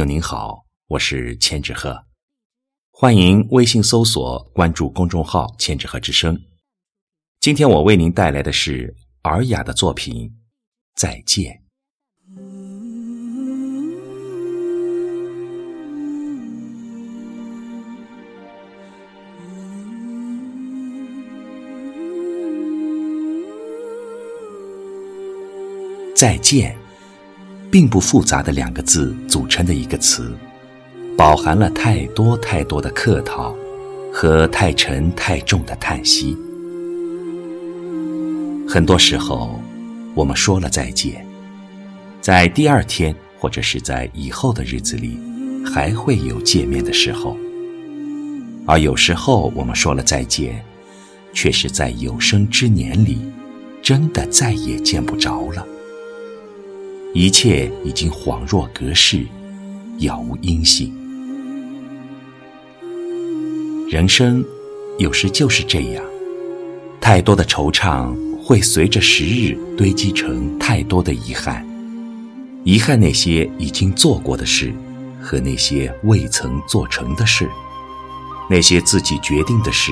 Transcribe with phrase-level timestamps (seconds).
[0.00, 2.06] 友您好，我是千纸鹤，
[2.90, 6.40] 欢迎微信搜索关注公众号“千纸鹤之声”。
[7.38, 10.26] 今天我为您带来的是尔雅的作品
[10.94, 11.52] 《再见》。
[26.16, 26.79] 再见，
[27.70, 30.32] 并不复杂的两个字组成的一个词，
[31.16, 33.54] 饱含了太多太多的客套
[34.12, 36.36] 和太沉太重的叹息。
[38.68, 39.60] 很多时候，
[40.14, 41.24] 我们说了再见，
[42.20, 45.18] 在第二天或者是在以后的日子里，
[45.64, 47.36] 还会有见面的时候；
[48.66, 50.64] 而有时候，我们说了再见，
[51.32, 53.18] 却是在有生之年里，
[53.80, 55.64] 真的再也见不着了。
[57.12, 59.26] 一切已经恍若隔世，
[59.98, 60.94] 杳无音信。
[63.90, 64.44] 人生
[64.96, 66.04] 有时就是这样，
[67.00, 71.66] 太多的惆怅会随着时日堆积成太多的遗憾，
[72.62, 74.72] 遗憾那些已经做过的事，
[75.20, 77.50] 和那些未曾做成的事，
[78.48, 79.90] 那些自己决定的事，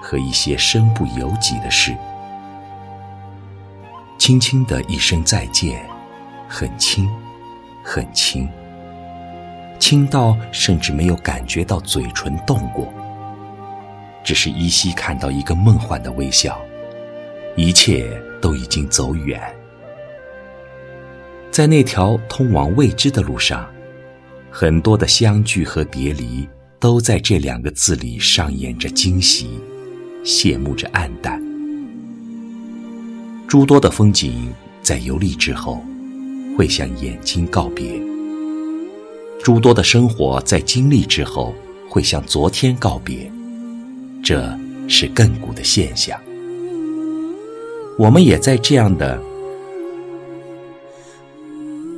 [0.00, 1.94] 和一些身不由己的事。
[4.16, 5.86] 轻轻的一声再见。
[6.48, 7.08] 很轻，
[7.82, 8.48] 很轻，
[9.78, 12.92] 轻到甚至没有感觉到嘴唇动过，
[14.24, 16.60] 只是依稀看到一个梦幻的微笑，
[17.56, 18.08] 一切
[18.40, 19.40] 都已经走远。
[21.50, 23.68] 在那条通往未知的路上，
[24.50, 29.58] 很多的相聚和别离，都在这两个字里上演着惊喜，
[30.24, 31.42] 谢幕着黯淡。
[33.48, 35.82] 诸多的风景在游历之后。
[36.56, 38.00] 会向眼睛告别，
[39.44, 41.54] 诸多的生活在经历之后
[41.86, 43.30] 会向昨天告别，
[44.22, 46.18] 这是亘古的现象。
[47.98, 49.22] 我们也在这样的，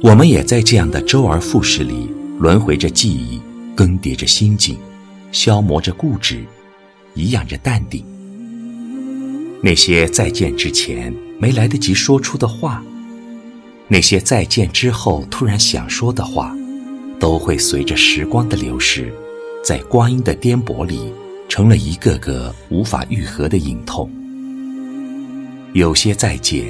[0.03, 2.09] 我们也在这样的周而复始里
[2.41, 3.41] 轮回着记忆，
[3.77, 4.77] 更迭着心境，
[5.31, 6.45] 消磨着固执，
[7.15, 8.05] 颐养着淡定。
[9.63, 12.83] 那些再见之前没来得及说出的话。
[13.91, 16.55] 那些再见之后突然想说的话，
[17.19, 19.13] 都会随着时光的流逝，
[19.65, 21.13] 在光阴的颠簸里，
[21.49, 24.11] 成了一个个无法愈合的隐痛。
[25.73, 26.67] 有些再见，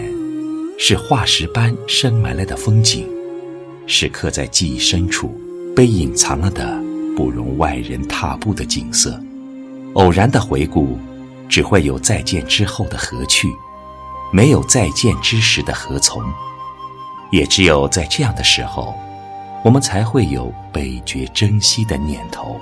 [0.78, 3.04] 是化石般深埋了的风景，
[3.86, 5.36] 是刻在记忆深处、
[5.74, 6.80] 被隐藏了的
[7.16, 9.20] 不容外人踏步的景色。
[9.94, 10.96] 偶然的回顾，
[11.48, 13.48] 只会有再见之后的何去，
[14.32, 16.22] 没有再见之时的何从。
[17.30, 18.94] 也只有在这样的时候，
[19.64, 22.60] 我们才会有倍觉珍惜的念头。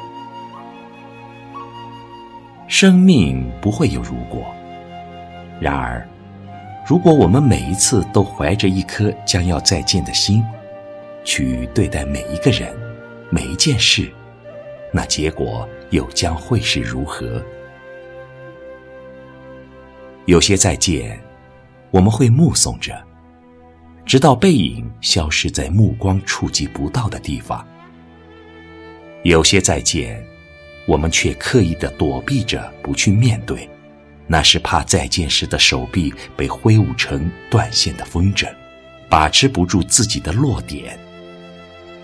[2.66, 4.44] 生命不会有如果，
[5.60, 6.06] 然而，
[6.84, 10.44] 如果我们每一次都怀着一颗将要再见的心，
[11.25, 12.77] 去对待每一个人、
[13.31, 14.12] 每一件事，
[14.93, 17.41] 那结果又将会是如何？
[20.25, 21.16] 有些再见，
[21.93, 23.05] 我们会目送着。
[24.06, 27.66] 直到背影消失在目光触及不到的地方，
[29.24, 30.24] 有些再见，
[30.86, 33.68] 我们却刻意的躲避着不去面对，
[34.28, 38.48] 那是怕再见时的手臂被挥舞成断线的风筝，
[39.08, 40.96] 把持不住自己的落点。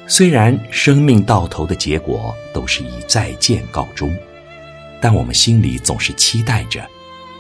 [0.09, 4.13] 虽然生命到头的结果都是以再见告终，
[5.01, 6.85] 但我们心里总是期待着，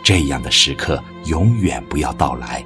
[0.04, 2.64] 这样的时刻永远不要到来。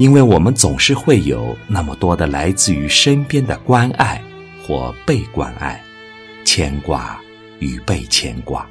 [0.00, 4.18] 因为我们总是会有那么多的来自于身边的关爱
[4.62, 5.78] 或被关爱、
[6.42, 7.20] 牵挂
[7.58, 8.66] 与被牵挂。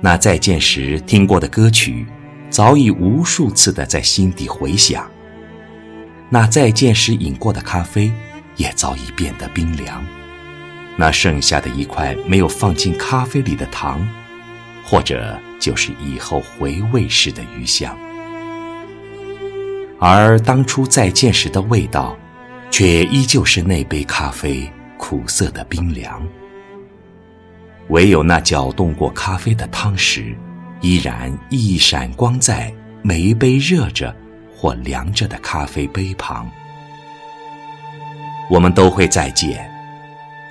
[0.00, 2.06] 那再见时听过的歌曲，
[2.48, 5.02] 早已无数次的在心底回响；
[6.30, 8.12] 那再见时饮过的咖啡，
[8.54, 10.00] 也早已变得冰凉；
[10.96, 14.08] 那剩下的一块没有放进咖啡里的糖，
[14.84, 17.98] 或者就是以后回味时的余香。
[19.98, 22.16] 而当初再见时的味道，
[22.70, 26.22] 却依旧是那杯咖啡苦涩的冰凉。
[27.88, 30.34] 唯有那搅动过咖啡的汤匙，
[30.80, 34.14] 依然一闪光在每一杯热着
[34.54, 36.50] 或凉着的咖啡杯旁。
[38.50, 39.70] 我们都会再见，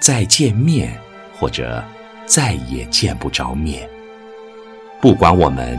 [0.01, 0.97] 再见面，
[1.37, 1.83] 或者
[2.25, 3.87] 再也见不着面。
[5.01, 5.77] 不管我们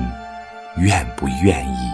[0.76, 1.90] 愿不愿意。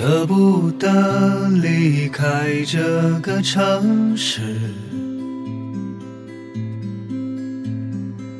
[0.00, 4.40] 舍不得离开这个城市，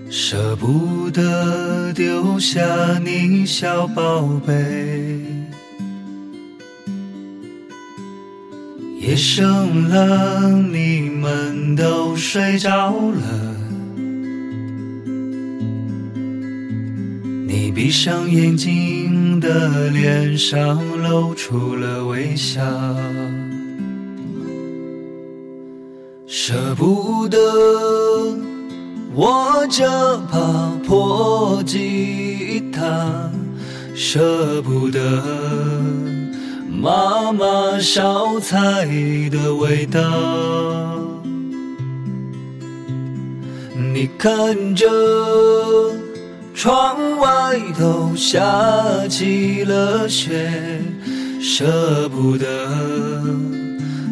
[0.09, 2.65] 舍不得丢下
[3.05, 5.21] 你小宝贝。
[8.99, 13.50] 夜深了，你们都睡着了。
[17.83, 22.61] 闭上眼睛的脸上露出了微笑，
[26.27, 27.39] 舍不得
[29.15, 29.89] 我这
[30.31, 33.33] 把破吉他，
[33.95, 35.01] 舍不得
[36.71, 38.85] 妈妈烧菜
[39.31, 40.03] 的味道，
[43.75, 44.87] 你看着。
[46.63, 48.43] 窗外都下
[49.09, 50.47] 起了雪，
[51.41, 52.47] 舍不得，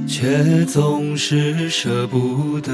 [0.06, 2.72] 却总是舍不得。